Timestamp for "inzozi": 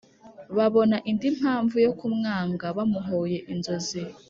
3.53-4.01